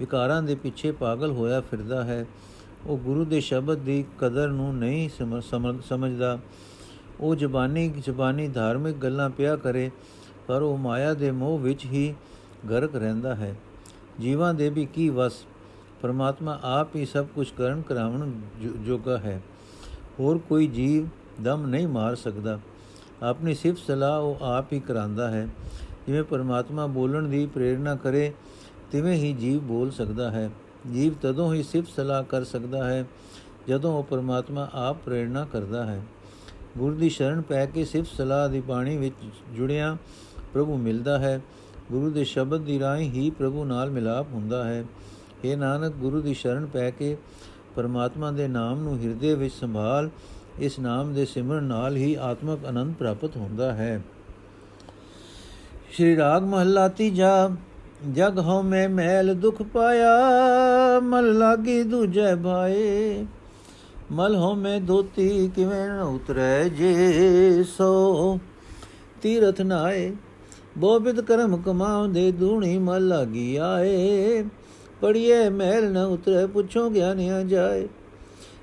[0.00, 2.26] ਵਿਕਾਰਾਂ ਦੇ ਪਿੱਛੇ ਪਾਗਲ ਹੋਇਆ ਫਿਰਦਾ ਹੈ।
[2.86, 5.08] ਉਹ ਗੁਰੂ ਦੇ ਸ਼ਬਦ ਦੀ ਕਦਰ ਨੂੰ ਨਹੀਂ
[5.82, 6.38] ਸਮਝਦਾ।
[7.20, 9.90] ਉਹ ਜ਼ਬਾਨੀ ਜ਼ਬਾਨੀ ਧਾਰਮਿਕ ਗੱਲਾਂ ਪਿਆ ਕਰੇ,
[10.46, 12.14] ਪਰ ਉਹ ਮਾਇਆ ਦੇ ਮੋਹ ਵਿੱਚ ਹੀ
[12.70, 13.54] ਗਰਕ ਰਹਿੰਦਾ ਹੈ।
[14.20, 15.44] ਜੀਵਾਂ ਦੇ ਵੀ ਕੀ ਵਸ
[16.02, 18.30] ਪਰਮਾਤਮਾ ਆਪ ਹੀ ਸਭ ਕੁਝ ਕਰਨ ਕਰਾਉਣ
[18.86, 19.42] ਜੋਗਾ ਹੈ।
[20.20, 21.08] ਹੋਰ ਕੋਈ ਜੀਵ
[21.42, 22.60] ਦਮ ਨਹੀਂ ਮਾਰ ਸਕਦਾ।
[23.22, 25.48] ਆਪਣੀ ਸਿਫਤ ਸਲਾਹ ਉਹ ਆਪ ਹੀ ਕਰਾਂਦਾ ਹੈ।
[26.06, 28.32] ਜਿਵੇਂ ਪਰਮਾਤਮਾ ਬੋਲਣ ਦੀ ਪ੍ਰੇਰਣਾ ਕਰੇ,
[28.92, 30.50] ਤਿਵੇਂ ਹੀ ਜੀਵ ਬੋਲ ਸਕਦਾ ਹੈ।
[30.94, 33.04] ਜੀਵ ਤਦੋਂ ਹੀ ਸਿਫਤ ਸਲਾਹ ਕਰ ਸਕਦਾ ਹੈ,
[33.68, 36.02] ਜਦੋਂ ਉਹ ਪਰਮਾਤਮਾ ਆਪ ਪ੍ਰੇਰਣਾ ਕਰਦਾ ਹੈ।
[36.78, 39.14] ਗੁਰ ਦੀ ਸ਼ਰਨ ਪੈ ਕੇ ਸਿਫਤ ਸਲਾਹ ਦੀ ਬਾਣੀ ਵਿੱਚ
[39.56, 39.96] ਜੁੜਿਆ
[40.52, 41.40] ਪ੍ਰਭੂ ਮਿਲਦਾ ਹੈ।
[41.92, 44.84] ਗੁਰੂ ਦੇ ਸ਼ਬਦ ਦੀ ਰਾਹੀਂ ਹੀ ਪ੍ਰਭੂ ਨਾਲ ਮਿਲਾਪ ਹੁੰਦਾ ਹੈ।
[45.44, 47.16] हे ਨਾਨਕ, ਗੁਰੂ ਦੀ ਸ਼ਰਨ ਪੈ ਕੇ
[47.76, 50.10] ਪਰਮਾਤਮਾ ਦੇ ਨਾਮ ਨੂੰ ਹਿਰਦੇ ਵਿੱਚ ਸੰਭਾਲ,
[50.58, 54.02] ਇਸ ਨਾਮ ਦੇ ਸਿਮਰਨ ਨਾਲ ਹੀ ਆਤਮਿਕ ਆਨੰਦ ਪ੍ਰਾਪਤ ਹੁੰਦਾ ਹੈ।
[55.90, 57.50] ਸ਼੍ਰੀ ਰਾਗ ਮਹੱਲਾ ਤੀਜਾ,
[58.12, 60.10] ਜਗ ਹਉ ਮੈਂ ਮੈਲ ਦੁਖ ਪਾਇਆ,
[61.00, 63.26] ਮਲ ਲਾਗੀ ਦੂਜੈ ਭਾਏ।
[64.12, 68.38] ਮਲ ਹਉ ਮੈਂ ਧੋਤੀ, ਕਿਵੇਂ ਨ ਉਤਰੈ ਜੇ ਸੋ।
[69.22, 70.12] ਤੀਰਥ ਨਾਏ
[70.78, 74.44] ਬੋਬਿਦ ਕਰਮ ਕਮਾਉਂਦੇ, ਦੂਣੀ ਮਲ ਲਾਗੀ ਆਏ।
[75.02, 77.86] ਪੜੀਏ ਮਹਿਲ ਨ ਉਤਰੇ ਪੁੱਛੋ ਗਿਆਨਿਆ ਜਾਏ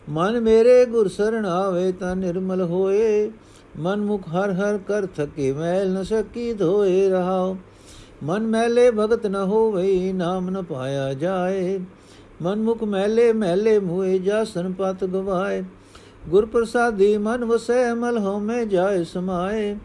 [0.09, 3.29] ਮਨ ਮੇਰੇ ਗੁਰ ਸਰਣ ਆਵੇ ਤਾਂ ਨਿਰਮਲ ਹੋਏ
[3.77, 7.55] ਮਨ ਮੁਖ ਹਰ ਹਰ ਕਰ ਥਕੇ ਮੈਲ ਨ ਸਕੀ ਧੋਏ ਰਹਾਓ
[8.23, 11.79] ਮਨ ਮੈਲੇ ਭਗਤ ਨ ਹੋਵੇ ਨਾਮ ਨ ਪਾਇਆ ਜਾਏ
[12.41, 15.63] ਮਨ ਮੁਖ ਮੈਲੇ ਮੈਲੇ ਮੂਏ ਜਾਸਨ ਪਤ ਗਵਾਏ
[16.29, 19.75] ਗੁਰ ਪ੍ਰਸਾਦੀ ਮਨ ਵਸੈ ਮਲ ਹਉਮੈ ਜਾਏ ਸਮਾਏ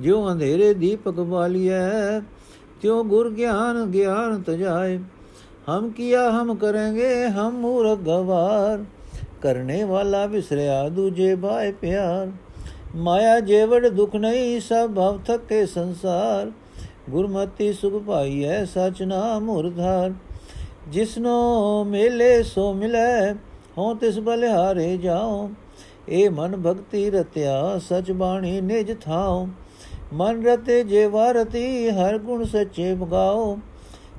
[0.00, 2.20] ਜਿਉ ਅੰਧੇਰੇ ਦੀਪਕ ਵਾਲੀਐ
[2.82, 4.98] ਤਿਉ ਗੁਰ ਗਿਆਨ ਗਿਆਨ ਤਜਾਏ
[5.68, 8.84] ਹਮ ਕੀਆ ਹਮ ਕਰਾਂਗੇ ਹਮ ਮੂਰਖ ਗਵਾਰ
[9.42, 12.30] ਕਰਨੇ ਵਾਲਾ ਵਿਸਰਿਆ ਦੂਜੇ ਬਾਏ ਪਿਆਰ
[12.96, 16.50] ਮਾਇਆ ਜੇਵੜ ਦੁਖ ਨਹੀਂ ਸਭ ਭਵ ਥਕੇ ਸੰਸਾਰ
[17.10, 20.12] ਗੁਰਮਤੀ ਸੁਖ ਪਾਈਐ ਸਚ ਨਾਮ ਮੁਰਧਾਰ
[20.90, 23.32] ਜਿਸਨੋ ਮੇਲੇ ਸੋ ਮਿਲੈ
[23.78, 25.48] ਹਉ ਤਿਸ ਬਲਿਹਾਰੇ ਜਾਓ
[26.08, 29.46] ਏ ਮਨ ਭਗਤੀ ਰਤਿਆ ਸਚ ਬਾਣੀ ਨਿਜ ਥਾਉ
[30.12, 33.56] ਮਨ ਰਤੇ ਜੇ ਵਾਰਤੀ ਹਰ ਗੁਣ ਸੱਚੇ ਬਗਾਓ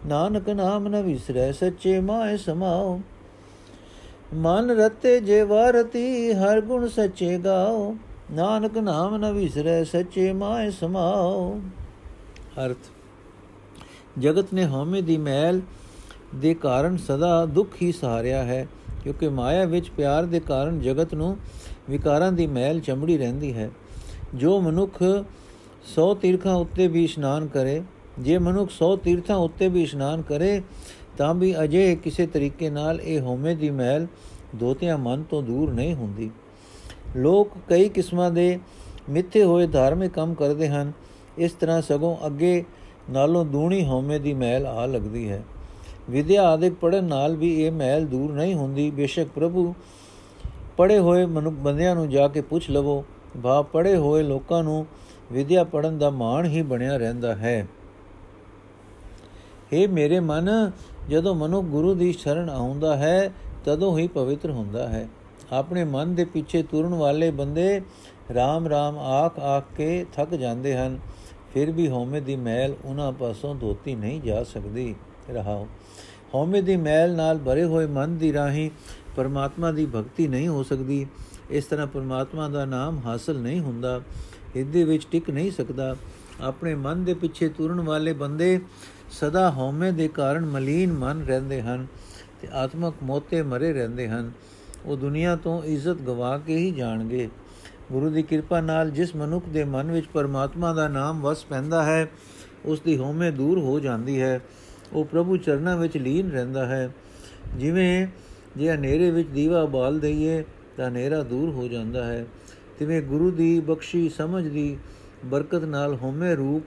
[0.08, 3.00] ਨਾਨਕ ਨਾਮ ਨ ਵਿਸਰੈ ਸੱਚੇ ਮਾਏ ਸਮਾਓ
[4.34, 7.96] ਮਨ ਰਤੇ ਜੇ ਵਾਰਤੀ ਹਰ ਗੁਣ ਸੱਚੇ ਗਾਓ
[8.32, 11.60] ਨਾਨਕ ਨਾਮ ਨ ਵਿਸਰੈ ਸੱਚੇ ਮਾਏ ਸਮਾਓ
[12.66, 12.78] ਅਰਥ,
[14.20, 15.62] ਜਗਤ ਨੇ ਹਉਮੈ ਦੀ ਮੈਲ
[16.36, 18.68] ਦੇ ਕਾਰਨ ਸਦਾ ਦੁੱਖ ਹੀ ਸਹਾਰਿਆ ਹੈ,
[19.04, 21.38] ਕਿਉਂਕਿ ਮਾਇਆ ਵਿੱਚ ਪਿਆਰ ਦੇ ਕਾਰਨ ਜਗਤ ਨੂੰ
[21.90, 23.70] ਵਿਕਾਰਾਂ ਦੀ ਮੈਲ ਚਮੜੀ ਰਹਿੰਦੀ ਹੈ।
[24.36, 27.82] ਜੋ ਮਨੁੱਖ 100 ਤੀਰਥਾਂ ਉੱਤੇ ਵੀ ਇਸ਼ਨਾਨ ਕਰੇ
[28.20, 30.62] ਜੇ ਮਨੁੱਖ 100 ਤੀਰਥਾਂ ਉੱਤੇ ਵੀ ਇਸ਼ਨਾਨ ਕਰੇ,
[31.18, 34.08] ਤਾਂ ਵੀ ਅਜੇ ਕਿਸੇ ਤਰੀਕੇ ਨਾਲ ਇਹ ਹਉਮੈ ਦੀ ਮੈਲ
[34.56, 36.32] ਦੋਤਿਆਂ ਮਨ ਤੋਂ ਦੂਰ ਨਹੀਂ ਹੁੰਦੀ।
[37.16, 38.60] ਲੋਕ ਕਈ ਕਿਸਮਾਂ ਦੇ
[39.10, 40.92] ਮਿੱਥੇ ਹੋਏ ਧਾਰਮਿਕ ਕੰਮ ਕਰਦੇ ਹਨ।
[41.38, 42.64] ਇਸ ਤਰ੍ਹਾਂ ਸਗੋਂ ਅੱਗੇ
[43.10, 45.44] ਨਾਲੋਂ ਦੂਣੀ ਹਉਮੈ ਦੀ ਮੈਲ ਆ ਲੱਗਦੀ ਹੈ।
[46.10, 49.74] ਵਿਦਿਆ ਆਦਿਕ ਪੜਨ ਨਾਲ ਵੀ ਇਹ ਮੈਲ ਦੂਰ ਨਹੀਂ ਹੁੰਦੀ। ਬੇਸ਼ੱਕ ਪ੍ਰਭੂ
[50.78, 53.04] ਪੜੇ ਹੋਏ ਮਨੁੱਖ ਬੰਦਿਆਂ ਨੂੰ ਜਾ ਕੇ ਪੁੱਛ ਲਵੋ।
[53.44, 54.86] ਭਾ ਪੜੇ ਹੋਏ ਲੋਕਾਂ ਨੂੰ
[55.32, 57.68] ਵਿਦਿਆ ਪੜਨ ਦਾ ਮਾਣ ਹੀ ਬਣਿਆ ਰਹਿੰਦਾ ਹੈ।
[59.74, 60.72] हे ਮੇਰੇ ਮਨ,
[61.10, 63.34] ਜਦੋਂ ਮਨੁ ਗੁਰੂ ਦੀ ਸ਼ਰਨ ਆਉਂਦਾ ਹੈ,
[63.66, 65.10] ਤਦੋਂ ਹੀ ਪਵਿੱਤਰ ਹੁੰਦਾ ਹੈ।
[65.52, 67.82] ਆਪਣੇ ਮਨ ਦੇ ਪਿੱਛੇ ਤੁਰਨ ਵਾਲੇ ਬੰਦੇ
[68.32, 71.00] RAM RAM ਆਖ ਆਖ ਕੇ ਥੱਕ ਜਾਂਦੇ ਹਨ।
[71.54, 74.96] ਫਿਰ ਵੀ ਹਉਮੈ ਦੀ ਮੈਲ ਉਹਨਾਂ ਪਾਸੋਂ ਧੋਤੀ ਨਹੀਂ ਜਾ ਸਕਦੀ।
[75.30, 75.68] ਰਹਾਓ।
[76.36, 78.72] ਹਉਮੈ ਦੀ ਮੈਲ ਨਾਲ ਭਰੇ ਹੋਏ ਮਨ ਦੀ ਰਾਹੀਂ
[79.16, 81.08] ਪਰਮਾਤਮਾ ਦੀ ਭਗਤੀ ਨਹੀਂ ਹੋ ਸਕਦੀ।
[81.50, 84.02] ਇਸ ਤਰ੍ਹਾਂ ਪਰਮਾਤਮਾ ਦਾ ਨਾਮ ਹਾਸਲ ਨਹੀਂ ਹੁੰਦਾ।
[84.56, 85.96] ਹਿਰਦੇ ਵਿੱਚ ਟਿਕ ਨਹੀਂ ਸਕਦਾ।
[86.42, 88.62] ਆਪਣੇ ਮਨ ਦੇ ਪਿੱਛੇ ਤੁਰਨ ਵਾਲੇ ਬੰਦੇ
[89.12, 91.88] ਸਦਾ ਹਉਮੈ ਦੇ ਕਾਰਨ ਮਲੀਨ ਮਨ ਰਹਿੰਦੇ ਹਨ
[92.42, 94.32] ਤੇ ਆਤਮਕ ਮੋਤੇ ਮਰੇ ਰਹਿੰਦੇ ਹਨ।
[94.86, 97.30] ਉਹ ਦੁਨੀਆ ਤੋਂ ਇੱਜ਼ਤ ਗਵਾ ਕੇ ਹੀ ਜਾਣਗੇ।
[97.92, 102.10] ਗੁਰੂ ਦੀ ਕਿਰਪਾ ਨਾਲ ਜਿਸ ਮਨੁੱਖ ਦੇ ਮਨ ਵਿੱਚ ਪਰਮਾਤਮਾ ਦਾ ਨਾਮ ਵਸ ਪੈਂਦਾ ਹੈ
[102.66, 104.42] ਉਸ ਦੀ ਹਉਮੈ ਦੂਰ ਹੋ ਜਾਂਦੀ ਹੈ।
[104.94, 106.90] ਉਹ ਪ੍ਰਭੂ ਚਰਨਾਂ ਵਿੱਚ ਲੀਨ ਰਹਿੰਦਾ ਹੈ।
[107.58, 108.08] ਜਿਵੇਂ
[108.58, 110.44] ਜੇ ਹਨੇਰੇ ਵਿੱਚ ਦੀਵਾ ਬਾਲ ਦਈਏ,
[110.78, 112.26] ਤਾਂ ਹਨੇਰਾ ਦੂਰ ਹੋ ਜਾਂਦਾ ਹੈ।
[112.80, 114.78] ਤਿਵੇਂ ਗੁਰੂ ਦੀ ਬਖਸ਼ੀ ਸਮਝ ਦੀ
[115.26, 116.64] ਬਰਕਤ ਨਾਲ ਹਉਮੈ ਰੂਪ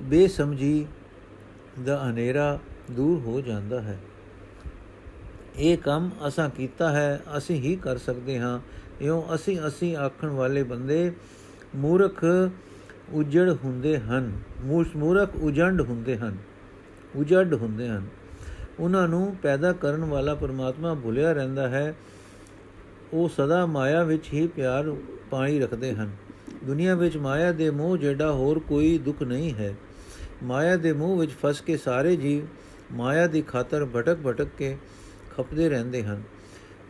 [0.00, 0.86] ਬੇਸਮਝੀ
[1.84, 2.58] ਦਾ ਹਨੇਰਾ
[2.90, 3.98] ਦੂਰ ਹੋ ਜਾਂਦਾ ਹੈ।
[5.56, 8.60] ਇਹ ਕੰਮ ਅਸਾਂ ਕੀਤਾ ਹੈ, ਅਸੀਂ ਹੀ ਕਰ ਸਕਦੇ ਹਾਂ।
[9.00, 11.12] ਇਉਂ ਅਸੀਂ ਅਸੀਂ ਆਖਣ ਵਾਲੇ ਬੰਦੇ
[11.76, 12.24] ਮੂਰਖ
[13.12, 14.32] ਉਜੜ ਹੁੰਦੇ ਹਨ
[14.96, 16.36] ਮੂਰਖ ਉਜੰਡ ਹੁੰਦੇ ਹਨ,
[17.16, 18.06] ਉਜੜ ਹੁੰਦੇ ਹਨ।
[18.80, 21.94] ਉਹਨਾਂ ਨੂੰ ਪੈਦਾ ਕਰਨ ਵਾਲਾ ਪਰਮਾਤਮਾ ਭੁੱਲਿਆ ਰਹਿੰਦਾ ਹੈ।
[23.12, 24.94] ਉਹ ਸਦਾ ਮਾਇਆ ਵਿੱਚ ਹੀ ਪਿਆਰ
[25.30, 26.10] ਪਾਈ ਰੱਖਦੇ ਹਨ।
[26.66, 29.74] ਦੁਨੀਆ ਵਿੱਚ ਮਾਇਆ ਦੇ ਮੋਹ ਜਿਹੜਾ ਹੋਰ ਕੋਈ ਦੁੱਖ ਨਹੀਂ ਹੈ।
[30.42, 32.44] ਮਾਇਆ ਦੇ ਮੋਹ ਵਿੱਚ ਫਸ ਕੇ ਸਾਰੇ ਜੀਵ
[32.96, 34.78] ਮਾਇਆ ਦੀ ਖਾਤਰ ਭਟਕ ਭਟਕ ਕੇ
[35.36, 36.22] ਖਪਦੇ ਰਹਿੰਦੇ ਹਨ।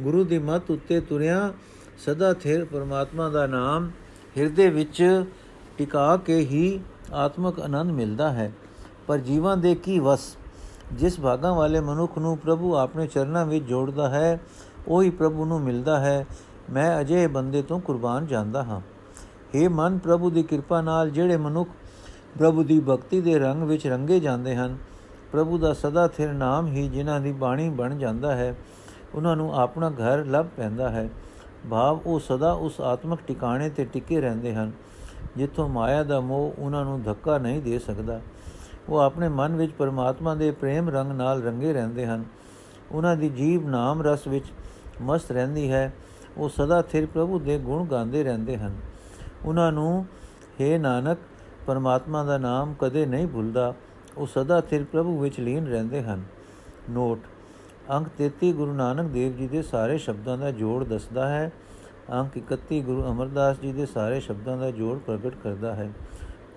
[0.03, 1.53] ਗੁਰੂ ਦੀ ਮੱਤ ਉੱਤੇ ਤੁਰਿਆ
[1.99, 3.91] ਸਦਾ ਥਿਰ ਪਰਮਾਤਮਾ ਦਾ ਨਾਮ
[4.39, 5.25] ਹਿਰਦੇ ਵਿੱਚ
[5.79, 6.81] ਟਿਕਾ ਕੇ ਹੀ
[7.13, 8.53] ਆਤਮਕ ਆਨੰਦ ਮਿਲਦਾ ਹੈ।
[9.07, 10.37] ਪਰ ਜੀਵਾਂ ਦੇ ਕੀ ਵਸ?
[10.93, 14.41] ਜਿਸ ਭਾਗਾਂ ਵਾਲੇ ਮਨੁੱਖ ਨੂੰ ਪ੍ਰਭੂ ਆਪਣੇ ਚਰਨਾਂ ਵਿੱਚ ਜੋੜਦਾ ਹੈ,
[14.89, 16.27] ਉਹੀ ਪ੍ਰਭੂ ਨੂੰ ਮਿਲਦਾ ਹੈ।
[16.71, 18.81] ਮੈਂ ਅਜੇ ਬੰਦੇ ਤੋਂ ਕੁਰਬਾਨ ਜਾਂਦਾ ਹਾਂ।
[19.57, 21.71] हे ਮਨ ਪ੍ਰਭੂ ਦੀ ਕਿਰਪਾ ਨਾਲ ਜਿਹੜੇ ਮਨੁੱਖ
[22.39, 24.77] ਪ੍ਰਭੂ ਦੀ ਭਗਤੀ ਦੇ ਰੰਗ ਵਿੱਚ ਰੰਗੇ ਜਾਂਦੇ ਹਨ,
[25.33, 28.55] ਪ੍ਰਭੂ ਦਾ ਸਦਾ ਥਿਰ ਨਾਮ ਹੀ ਜਿਨ੍ਹਾਂ ਦੀ ਬਾਣੀ ਬਣ ਜਾਂਦਾ ਹੈ,
[29.15, 31.09] ਉਹਨਾਂ ਨੂੰ ਆਪਣਾ ਘਰ ਲੱਭ ਪੈਂਦਾ ਹੈ।
[31.71, 34.73] ਭਾਵ ਉਹ ਸਦਾ ਉਸ ਆਤਮਿਕ ਟਿਕਾਣੇ ਤੇ ਟਿਕੇ ਰਹਿੰਦੇ ਹਨ,
[35.37, 38.21] ਜਿੱਥੋਂ ਮਾਇਆ ਦਾ ਮੋਹ ਉਹਨਾਂ ਨੂੰ ਧੱਕਾ ਨਹੀਂ ਦੇ ਸਕਦਾ।
[38.89, 42.25] ਉਹ ਆਪਣੇ ਮਨ ਵਿੱਚ ਪਰਮਾਤਮਾ ਦੇ ਪ੍ਰੇਮ ਰੰਗ ਨਾਲ ਰੰਗੇ ਰਹਿੰਦੇ ਹਨ।
[42.93, 44.45] ਉਹਨਾਂ ਦੀ ਜੀਵ ਨਾਮ ਰਸ ਵਿੱਚ
[45.03, 45.93] ਮਸਤ ਰਹਿੰਦੀ ਹੈ।
[46.37, 48.75] ਉਹ ਸਦਾ ਥਿਰ ਪ੍ਰਭੂ ਦੇ ਗੁਣ ਗਾਉਂਦੇ ਰਹਿੰਦੇ ਹਨ।
[49.45, 50.07] ਉਹਨਾਂ ਨੂੰ
[50.61, 51.19] हे ਨਾਨਕ,
[51.67, 53.75] ਪਰਮਾਤਮਾ ਦਾ ਨਾਮ ਕਦੇ ਨਹੀਂ ਭੁੱਲਦਾ।
[54.19, 56.23] ਉਹ ਸਦਾ ਥਿਰ ਪ੍ਰਭੂ ਵਿੱਚ ਲੀਨ ਰਹਿੰਦੇ ਹਨ।
[56.91, 57.19] ਨੋਟ,
[57.91, 61.53] ਅੰਕ 33 ਗੁਰੂ ਨਾਨਕ ਦੇਵ ਜੀ ਦੇ ਸਾਰੇ ਸ਼ਬਦਾਂ ਦਾ ਜੋੜ ਦੱਸਦਾ ਹੈ।
[62.13, 65.93] ਅੰਕ 31 ਗੁਰੂ ਅਮਰਦਾਸ ਜੀ ਦੇ ਸਾਰੇ ਸ਼ਬਦਾਂ ਦਾ ਜੋੜ ਪ੍ਰਗਟ ਕਰਦਾ ਹੈ।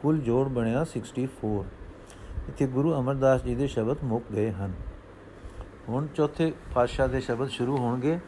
[0.01, 1.65] ਕੁੱਲ ਜੋੜ ਬਣਿਆ 64
[2.49, 4.73] ਇੱਥੇ ਗੁਰੂ ਅਮਰਦਾਸ ਜੀ ਦੇ ਸ਼ਬਦ ਮੁੱਕ ਗਏ ਹਨ।
[5.89, 8.19] ਹੁਣ ਚੌਥੇ ਪਾਤਸ਼ਾਹ ਦੇ ਸ਼ਬਦ ਸ਼ੁਰੂ ਹੋਣਗੇ।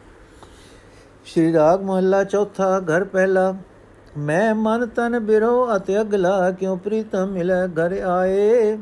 [1.24, 3.54] ਸ਼੍ਰੀ ਰਾਗ ਮਹੱਲਾ ਚੌਥਾ, ਘਰ ਪਹਿਲਾ।
[4.18, 8.78] ਮੈਂ ਮਨ ਤਨ ਬਿਰੋ ਅਤਿ ਅਗਲਾ ਕਿਉ ਪ੍ਰੀਤਮ ਮਿਲੈ ਘਰ ਆਏ?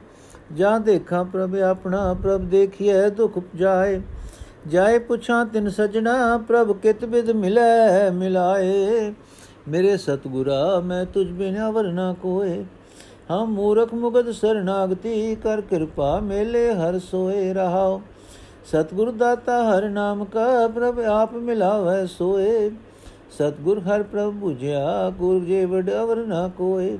[0.54, 4.00] ਜਾਂ ਦੇਖਾਂ ਪ੍ਰਭ ਆਪਣਾ, ਪ੍ਰਭ ਦੇਖੀਐ ਦੁਖ ਜਾਏ
[4.68, 9.14] ਜਾਏ ਪੁੱਛਾਂ ਤਿਨ ਸਜਣਾ, ਪ੍ਰਭ ਕਿਤ ਬਿਦ ਮਿਲੈ ਮਿਲਾਏ?
[9.68, 12.64] ਮੇਰੇ ਸਤਗੁਰਾ, ਮੈਂ ਤੁਝ ਬਿਨ ਅਵਰ ਨਾ ਕੋਏ।
[13.30, 18.02] ਹਮ ਮੂਰਖ ਮੁਗਦ ਸਰਨਾਗਤੀ, ਕਰ ਕਿਰਪਾ ਮੇਲੇ ਹਰ ਸੋਏ ਰਹਾਓ।
[18.66, 22.70] ਸਤਗੁਰ ਦਾਤਾ ਹਰ ਨਾਮ ਕਾ, ਪ੍ਰਭ ਆਪ ਮਿਲਾਵੇ ਸੋਏ।
[23.38, 26.98] ਸਤਗੁਰ ਹਰ ਪ੍ਰਭ 부ਝਿਆ ਗੁਰ ਜੇ ਵਡ ਅਵਰ ਨਾ ਕੋਏ।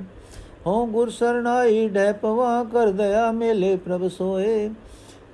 [0.67, 4.69] ਹਉ ਗੁਰ ਸਰਣਾਈ ਡੈ ਪਵਾ ਕਰ ਦਇਆ ਮੇਲੇ ਪ੍ਰਭ ਸੋਏ।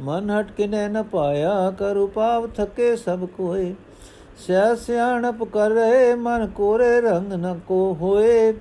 [0.02, 3.74] ਮਨ ਹਟ ਕੇ ਨ ਪਾਇਆ, ਕਰ ਉਪਾਵ ਥਕੇ ਸਭ ਕੋਏ।
[4.38, 8.54] ਸਿਆ ਸਿਆਣਪ ਕਰ ਰਹੇ ਮਨ ਕੋਰੇ ਰੰਗ ਨ ਕੋ ਹੋਏ।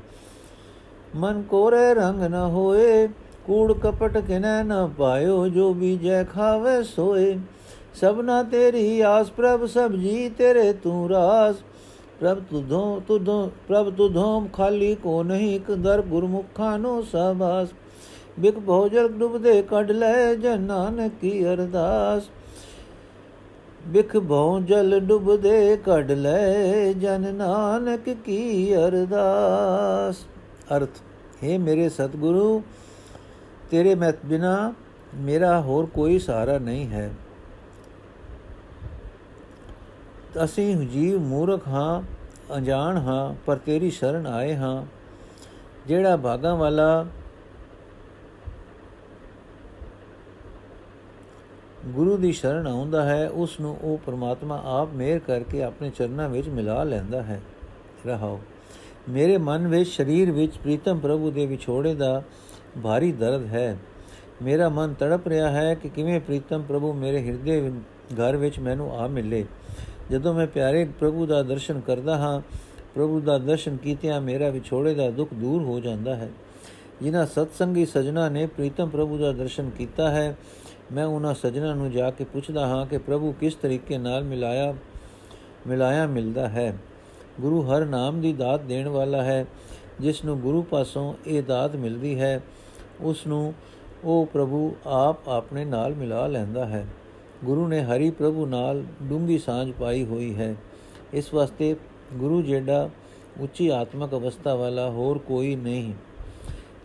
[1.17, 3.09] ਮਨ ਕੋਰੇ ਰੰਗ ਨ ਹੋਏ,
[3.47, 7.39] ਕੂੜ ਕਪਟ ਕਿਨੈ ਨ ਪਾਇਓ, ਜੋ ਬੀਜੈ ਖਾਵੇ ਸੋਏ।
[7.95, 11.55] ਸਭਨਾ ਤੇਰੀ ਆਸ ਪ੍ਰਭ, ਸਭ ਜੀ ਤੇਰੇ ਤੂੰ ਰਾਸ।
[12.21, 17.69] ਪ੍ਰਭ ਤੁਧੋਂ ਤੁਧੋਂ ਪ੍ਰਭ ਤੁਧੋਂ ਖਾਲੀ ਕੋ ਨਹੀਂ ਇੱਕ ਦਰ ਗੁਰਮੁਖਾਂ ਨੂੰ ਸਬਾਸ
[18.41, 22.29] ਬਿਕ ਭੋਜਲ ਡੁਬਦੇ ਕੱਢ ਲੈ ਜਨ ਨਾਨਕ ਕੀ ਅਰਦਾਸ।
[23.87, 30.25] ਬਿਖ ਭਉ ਜਲ ਡੁਬਦੇ ਕੱਢ ਲੈ ਜਨ ਨਾਨਕ ਕੀ ਅਰਦਾਸ।
[30.77, 31.03] ਅਰਥ,
[31.45, 32.63] ਹੈ ਮੇਰੇ ਸਤਿਗੁਰੂ,
[33.71, 34.73] ਤੇਰੇ ਮੈਂ ਬਿਨਾ
[35.17, 37.11] ਮੇਰਾ ਹੋਰ ਕੋਈ ਸਹਾਰਾ ਨਹੀਂ ਹੈ।
[40.45, 42.03] ਅਸੀਂ ਜੀਵ ਮੂਰਖ ਹਾਂ,
[42.57, 44.85] ਅਣਜਾਣ ਹਾਂ, ਪਰ ਤੇਰੀ ਸ਼ਰਨ ਆਏ ਹਾਂ।
[45.87, 47.07] ਜਿਹੜਾ ਭਾਗਾਂ ਵਾਲਾ
[51.87, 56.49] ਗੁਰੂ ਦੀ ਸ਼ਰਨ ਆਉਂਦਾ ਹੈ ਉਸ ਨੂੰ ਉਹ ਪ੍ਰਮਾਤਮਾ ਆਪ ਮਿਹਰ ਕਰਕੇ ਆਪਣੇ ਚਰਨਾਂ ਵਿੱਚ
[56.49, 57.43] ਮਿਲਾ ਲੈਂਦਾ ਹੈ।
[58.07, 58.41] ਰਹਾਓ।
[59.09, 62.23] ਮੇਰੇ ਮਨ ਵਿੱਚ, ਸਰੀਰ ਵਿੱਚ ਪ੍ਰੀਤਮ ਪ੍ਰਭੂ ਦੇ ਵਿਛੋੜੇ ਦਾ
[62.83, 63.79] ਭਾਰੀ ਦਰਦ ਹੈ।
[64.43, 67.73] ਮੇਰਾ ਮਨ ਤੜਪ ਰਿਹਾ ਹੈ ਕਿ ਕਿਵੇਂ ਪ੍ਰੀਤਮ ਪ੍ਰਭੂ ਮੇਰੇ ਹਿਰਦੇ
[68.15, 69.47] ਘਰ ਵਿੱਚ ਮੈਨੂੰ ਆ ਮਿਲੇ।
[70.11, 72.41] ਜਦੋਂ ਮੈਂ ਪਿਆਰੇ ਪ੍ਰਭੂ ਦਾ ਦਰਸ਼ਨ ਕਰਦਾ ਹਾਂ,
[72.95, 76.31] ਪ੍ਰਭੂ ਦਾ ਦਰਸ਼ਨ ਕੀਤਿਆਂ ਮੇਰਾ ਵਿਛੋੜੇ ਦਾ ਦੁੱਖ ਦੂਰ ਹੋ ਜਾਂਦਾ ਹੈ।
[77.03, 80.37] ਜਿਨ੍ਹਾਂ ਸਤਸੰਗੀ ਸਜਣਾ ਨੇ ਪ੍ਰੀਤਮ ਪ੍ਰਭੂ ਦਾ ਦਰਸ਼ਨ ਕੀਤਾ ਹੈ,
[80.93, 84.75] ਮੈਂ ਉਹਨਾਂ ਸਜਣਾ ਨੂੰ ਜਾ ਕੇ ਪੁੱਛਦਾ ਹਾਂ ਕਿ ਪ੍ਰਭੂ ਕਿਸ ਤਰੀਕੇ ਨਾਲ ਮਿਲਾਇਆ
[85.67, 86.79] ਮਿਲਾਇਆ ਮਿਲਦਾ ਹੈ।
[87.41, 89.47] ਗੁਰੂ ਹਰ ਨਾਮ ਦੀ ਦਾਤ ਦੇਣ ਵਾਲਾ ਹੈ,
[90.01, 92.41] ਜਿਸ ਨੂੰ ਗੁਰੂ ਪਾਸੋਂ ਇਹ ਦਾਤ ਮਿਲਦੀ ਹੈ,
[93.01, 93.55] ਉਸ ਨੂੰ
[94.05, 96.87] ਉਹ ਪ੍ਰਭੂ ਆਪ ਆਪਣੇ ਨਾਲ ਮਿਲਾ ਲੈਂਦਾ ਹੈ।
[97.45, 100.57] ਗੁਰੂ ਨੇ ਹਰੀ ਪ੍ਰਭੂ ਨਾਲ ਡੂੰਗੀ ਸਾਂਝ ਪਾਈ ਹੋਈ ਹੈ।
[101.13, 101.77] ਇਸ ਵਾਸਤੇ
[102.15, 102.91] ਗੁਰੂ ਜਿਹੜਾ
[103.41, 105.95] ਉੱਚੀ ਆਤਮਿਕ ਅਵਸਥਾ ਵਾਲਾ ਹੋਰ ਕੋਈ ਨਹੀਂ।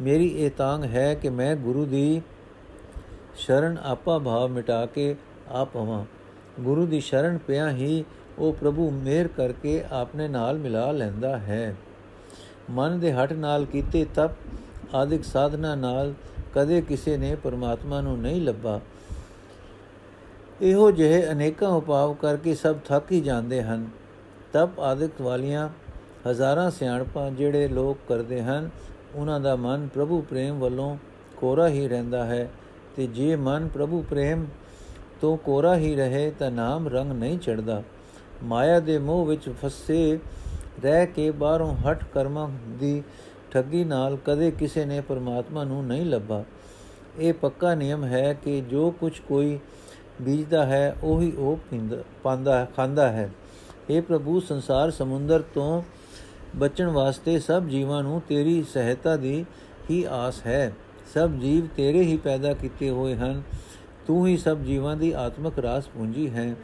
[0.01, 2.21] ਮੇਰੀ ਇਹ ਤਾਂਗ ਹੈ ਕਿ ਮੈਂ ਗੁਰੂ ਦੀ
[3.37, 5.15] ਸ਼ਰਨ ਆਪਾ ਭਾਵ ਮਿਟਾ ਕੇ
[5.49, 6.05] ਆਪ ਹਵਾਂ
[6.59, 8.03] ਗੁਰੂ ਦੀ ਸ਼ਰਨ ਪਿਆ ਹੀ
[8.39, 11.75] ਉਹ ਪ੍ਰਭੂ ਮਿਹਰ ਕਰਕੇ ਆਪਣੇ ਨਾਲ ਮਿਲਾ ਲੈਂਦਾ ਹੈ।
[12.69, 14.31] ਮਨ ਦੇ ਹਟ ਨਾਲ ਕੀਤੇ ਤਪ
[14.95, 16.13] ਆਦਿਕ ਸਾਧਨਾ ਨਾਲ
[16.53, 18.79] ਕਦੇ ਕਿਸੇ ਨੇ ਪਰਮਾਤਮਾ ਨੂੰ ਨਹੀਂ ਲੱਭਾ।
[20.61, 23.87] ਇਹੋ ਜਿਹੇ ਅਨੇਕਾਂ ਉਪਾਅ ਕਰਕੇ ਸਭ ਥੱਕ ਹੀ ਜਾਂਦੇ ਹਨ।
[24.53, 25.69] ਤਪ ਆਦਿਕ ਵਾਲੀਆਂ
[26.29, 28.69] ਹਜ਼ਾਰਾਂ ਸਿਆਣਪਾਂ ਜਿਹੜੇ ਲੋਕ ਕਰਦੇ ਹਨ,
[29.15, 30.97] ਉਹਨਾਂ ਦਾ ਮਨ ਪ੍ਰਭੂ ਪ੍ਰੇਮ ਵੱਲੋਂ
[31.37, 32.49] ਕੋਰਾ ਹੀ ਰਹਿੰਦਾ ਹੈ
[32.95, 34.45] ਤੇ ਜੇ ਮਨ ਪ੍ਰਭੂ ਪ੍ਰੇਮ
[35.21, 37.83] ਤੋਂ ਕੋਰਾ ਹੀ ਰਹੇ ਤਾਂ ਨਾਮ ਰੰਗ ਨਹੀਂ ਚੜਦਾ
[38.43, 40.19] ਮਾਇਆ ਦੇ ਮੋਹ ਵਿੱਚ ਫਸੇ
[40.83, 43.03] ਰਹਿ ਕੇ ਬਾਹਰੋਂ ਹਟ ਕਰਮਾਂ ਦੀ
[43.51, 46.43] ਠੱਗੀ ਨਾਲ ਕਦੇ ਕਿਸੇ ਨੇ ਪਰਮਾਤਮਾ ਨੂੰ ਨਹੀਂ ਲੱਭਾ।
[47.19, 49.59] ਇਹ ਪੱਕਾ ਨਿਯਮ ਹੈ ਕਿ ਜੋ ਕੁਝ ਕੋਈ
[50.21, 53.29] ਬੀਜਦਾ ਹੈ, ਉਹੀ ਉਹ ਪਿੰਦਾ, ਪਾਂਦਾ ਖਾਂਦਾ ਹੈ।
[53.95, 55.83] हे ਪ੍ਰਭੂ, ਸੰਸਾਰ ਸਮੁੰਦਰ ਤੋਂ
[56.55, 59.45] ਬਚਣ ਵਾਸਤੇ ਸਭ ਜੀਵਾਂ ਨੂੰ ਤੇਰੀ ਸਹਾਇਤਾ ਦੀ
[59.91, 60.73] ਹੀ ਆਸ ਹੈ।
[61.13, 63.41] ਸਭ ਜੀਵ ਤੇਰੇ ਹੀ ਪੈਦਾ ਕੀਤੇ ਹੋਏ ਹਨ।
[64.07, 66.55] ਤੂੰ ਹੀ ਸਭ ਜੀਵਾਂ ਦੀ ਆਤਮਿਕ ਰਾਸ ਪੂੰਜੀ ਹੈ।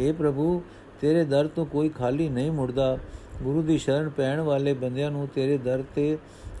[0.00, 0.62] हे ਪ੍ਰਭੂ,
[1.00, 2.98] ਤੇਰੇ ਦਰ ਤੋਂ ਕੋਈ ਖਾਲੀ ਨਹੀਂ ਮੁੜਦਾ।
[3.42, 6.18] ਗੁਰੂ ਦੀ ਸ਼ਰਨ ਪੈਣ ਵਾਲੇ ਬੰਦਿਆਂ ਨੂੰ ਤੇਰੇ ਦਰ ਤੇ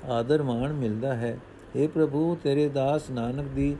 [0.08, 1.38] ਆਦਰ ਮਾਣ ਮਿਲਦਾ ਹੈ।
[1.76, 3.76] हे ਪ੍ਰਭੂ, ਤੇਰੇ ਦਾਸ ਨਾਨਕ ਦੀ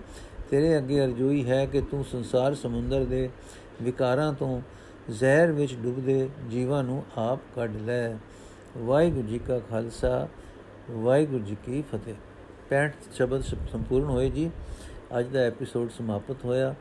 [0.50, 3.28] ਤੇਰੇ ਅੱਗੇ ਅਰਜ਼ੋਈ ਹੈ ਕਿ ਤੂੰ ਸੰਸਾਰ ਸਮੁੰਦਰ ਦੇ
[3.82, 4.60] ਵਿਕਾਰਾਂ ਤੋਂ
[5.10, 8.14] ਜ਼ਹਿਰ ਵਿੱਚ ਡੁੱਬਦੇ ਜੀਵਾਂ ਨੂੰ ਆਪ ਕੱਢ ਲੈ।
[8.78, 10.28] ਵਾਹਿਗੁਰੂ ਜੀ ਕਾ ਖਾਲਸਾ,
[10.90, 12.14] ਵਾਹਿਗੁਰੂ ਜੀ ਕੀ ਫਤਿਹ।
[12.68, 13.40] 65 ਸ਼ਬਦ
[13.72, 14.50] ਸੰਪੂਰਨ ਹੋਏ ਜੀ।
[15.18, 16.74] ਅੱਜ ਦਾ ਐਪੀਸੋਡ ਸਮਾਪਤ ਹੋਇਆ।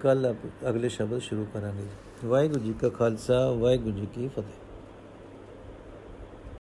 [0.00, 0.34] ਕੱਲ
[0.68, 1.86] ਅਗਲੇ ਸ਼ਬਦ ਸ਼ੁਰੂ ਕਰਾਂਗੇ
[2.24, 4.61] ਵਾਹਿਗੁਰੂ ਜੀ ਕਾ ਖਾਲਸਾ, ਵਾਹਿਗੁਰੂ ਜੀ ਕੀ ਫਤਿਹ।